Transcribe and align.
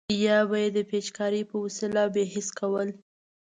یا 0.25 0.39
به 0.49 0.57
یې 0.63 0.69
د 0.77 0.79
پیچکارۍ 0.89 1.43
په 1.49 1.55
وسیله 1.63 2.03
بې 2.13 2.23
حس 2.33 2.47
کول. 2.59 2.89